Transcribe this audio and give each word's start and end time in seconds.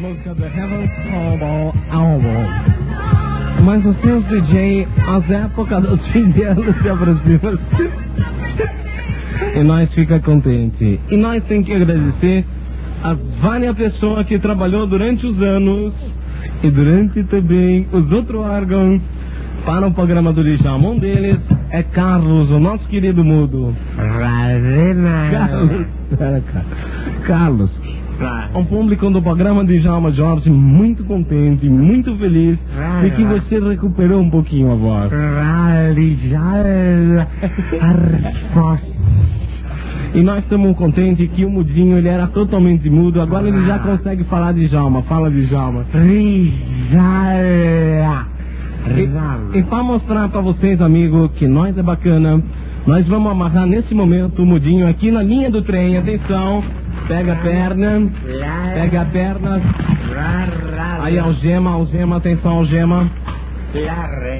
música 0.00 0.34
do 0.34 0.44
Heaven's 0.44 0.90
Album. 1.90 2.46
Mas 3.64 3.84
os 3.86 3.96
seus 4.00 4.24
DJ, 4.26 4.88
as 5.06 5.30
épocas 5.30 5.82
do 5.82 5.96
fim 6.12 6.30
de 6.30 6.42
ano 6.42 6.74
se 6.82 6.88
aproximam. 6.88 7.58
e 9.54 9.62
nós 9.62 9.92
fica 9.94 10.18
contente. 10.20 11.00
E 11.10 11.16
nós 11.16 11.42
temos 11.44 11.66
que 11.66 11.72
agradecer 11.72 12.44
a 13.04 13.16
várias 13.40 13.76
pessoas 13.76 14.26
que 14.26 14.38
trabalhou 14.38 14.86
durante 14.86 15.26
os 15.26 15.40
anos 15.40 15.92
e 16.62 16.70
durante 16.70 17.22
também 17.24 17.86
os 17.92 18.10
outros 18.10 18.40
órgãos 18.40 19.00
para 19.64 19.86
o 19.86 19.92
programa 19.92 20.32
do 20.32 20.42
Djalma. 20.42 20.88
Um 20.88 20.98
deles 20.98 21.38
é 21.70 21.82
Carlos, 21.82 22.50
o 22.50 22.58
nosso 22.58 22.86
querido 22.88 23.24
mudo. 23.24 23.74
Carlos. 25.30 25.86
Carlos. 27.26 27.70
Um 28.54 28.64
público 28.64 29.10
do 29.10 29.20
programa 29.22 29.64
de 29.64 29.78
Djalma 29.80 30.10
Jorge 30.12 30.48
muito 30.50 31.04
contente, 31.04 31.68
muito 31.68 32.14
feliz 32.16 32.58
de 33.02 33.10
que 33.10 33.24
você 33.24 33.58
recuperou 33.58 34.20
um 34.20 34.30
pouquinho 34.30 34.72
a 34.72 34.74
voz. 34.74 35.12
E 40.14 40.22
nós 40.22 40.40
estamos 40.44 40.76
contentes 40.76 41.26
que 41.30 41.44
o 41.44 41.50
Mudinho 41.50 41.96
ele 41.96 42.08
era 42.08 42.26
totalmente 42.26 42.88
mudo, 42.90 43.20
agora 43.20 43.48
ele 43.48 43.66
já 43.66 43.78
consegue 43.78 44.24
falar 44.24 44.52
de 44.52 44.68
Djalma. 44.68 45.02
Fala 45.04 45.30
de 45.30 45.46
Djalma. 45.46 45.86
E, 49.54 49.58
e 49.58 49.62
para 49.62 49.82
mostrar 49.82 50.28
para 50.28 50.40
vocês, 50.42 50.80
amigo, 50.82 51.28
que 51.30 51.46
nós 51.46 51.76
é 51.78 51.82
bacana, 51.82 52.42
nós 52.86 53.06
vamos 53.06 53.30
amarrar 53.30 53.66
nesse 53.66 53.94
momento 53.94 54.42
o 54.42 54.46
Mudinho 54.46 54.86
aqui 54.88 55.10
na 55.10 55.22
linha 55.22 55.50
do 55.50 55.62
trem. 55.62 55.96
Atenção, 55.96 56.62
pega 57.12 57.32
a 57.34 57.36
perna, 57.36 58.10
pega 58.72 59.02
a 59.02 59.04
perna. 59.04 59.60
Aí 61.02 61.18
algema, 61.18 61.72
algema, 61.72 62.16
atenção, 62.16 62.52
algema. 62.52 63.10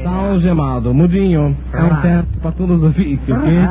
Tá 0.05 0.11
algemado. 0.11 0.95
Mudinho, 0.95 1.55
é 1.75 1.83
um 1.83 1.97
teste 2.01 2.39
para 2.41 2.53
todos 2.53 2.79
os 2.79 2.85
ouvintes, 2.85 3.29
ok? 3.29 3.59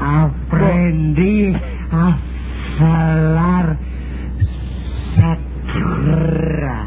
Aprendi 0.00 1.54
a 1.92 2.16
falar 2.78 3.76
sacra. 5.16 6.86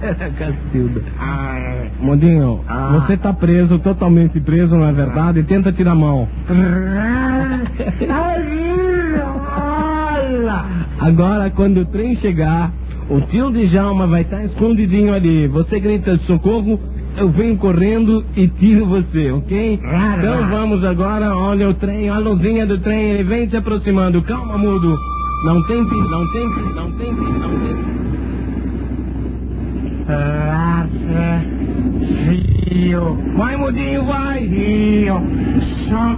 Cacilda. 0.38 1.02
Ai. 1.18 1.90
Mudinho, 2.00 2.60
Ah. 2.68 3.00
você 3.00 3.16
tá 3.16 3.32
preso, 3.32 3.78
totalmente 3.80 4.38
preso, 4.40 4.76
não 4.76 4.86
é 4.86 4.92
verdade? 4.92 5.42
Tenta 5.44 5.72
tirar 5.72 5.92
a 5.92 5.94
mão. 5.94 6.28
Agora, 11.00 11.50
quando 11.50 11.78
o 11.80 11.84
trem 11.86 12.16
chegar, 12.16 12.70
o 13.08 13.20
tio 13.22 13.50
de 13.52 13.66
Jalma 13.68 14.06
vai 14.06 14.22
estar 14.22 14.44
escondidinho 14.44 15.14
ali. 15.14 15.46
Você 15.48 15.78
grita 15.80 16.16
socorro, 16.26 16.78
eu 17.16 17.28
venho 17.30 17.56
correndo 17.56 18.24
e 18.36 18.48
tiro 18.48 18.86
você, 18.86 19.30
ok? 19.30 19.80
Então 20.18 20.48
vamos 20.50 20.84
agora, 20.84 21.34
olha 21.36 21.68
o 21.68 21.74
trem, 21.74 22.08
a 22.08 22.18
luzinha 22.18 22.66
do 22.66 22.78
trem, 22.78 23.10
ele 23.10 23.22
vem 23.24 23.48
se 23.48 23.56
aproximando. 23.56 24.20
Calma, 24.22 24.58
mudo. 24.58 24.96
Não 25.44 25.62
tem 25.66 25.84
pi, 25.84 25.96
não 26.10 26.32
tem 26.32 26.50
pi, 26.54 26.62
não 26.74 26.90
tem 26.92 27.14
pi, 27.14 27.38
não 27.38 27.50
tem 27.60 27.76
Lava 30.08 31.42
frio, 32.24 33.18
Vai, 33.36 33.56
mudinho, 33.56 34.04
vai! 34.06 34.48
frio, 34.48 35.20
só 35.88 36.16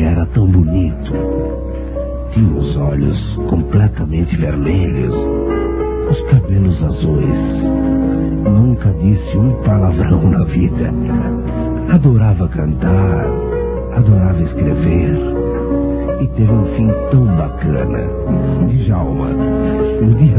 Era 0.00 0.24
tão 0.26 0.46
bonito. 0.46 1.12
Tinha 2.32 2.52
os 2.52 2.76
olhos 2.76 3.36
completamente 3.50 4.36
vermelhos, 4.36 5.14
os 6.10 6.20
cabelos 6.30 6.82
azuis. 6.84 7.28
Nunca 8.44 8.90
disse 9.02 9.36
um 9.36 9.52
palavrão 9.64 10.30
na 10.30 10.44
vida. 10.44 10.92
Adorava 11.92 12.48
cantar, 12.48 13.26
adorava 13.96 14.40
escrever. 14.42 15.18
E 16.20 16.26
teve 16.28 16.52
um 16.52 16.64
fim 16.76 16.88
tão 17.10 17.24
bacana. 17.36 17.98
Djalma, 18.68 19.30
um 20.00 20.14
dia 20.14 20.38